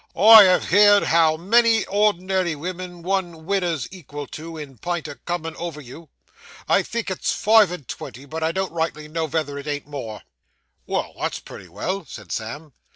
I 0.17 0.45
have 0.45 0.69
heerd 0.69 1.03
how 1.03 1.37
many 1.37 1.85
ordinary 1.85 2.55
women 2.55 3.03
one 3.03 3.45
widder's 3.45 3.87
equal 3.91 4.25
to 4.33 4.57
in 4.57 4.79
pint 4.79 5.07
o' 5.07 5.13
comin' 5.25 5.55
over 5.57 5.79
you. 5.79 6.09
I 6.67 6.81
think 6.81 7.11
it's 7.11 7.31
five 7.31 7.71
and 7.71 7.87
twenty, 7.87 8.25
but 8.25 8.41
I 8.41 8.51
don't 8.51 8.73
rightly 8.73 9.07
know 9.07 9.27
vether 9.27 9.59
it 9.59 9.67
ain't 9.67 9.85
more.' 9.85 10.23
'Well; 10.87 11.13
that's 11.19 11.37
pretty 11.37 11.67
well,' 11.67 12.05
said 12.07 12.31
Sam. 12.31 12.73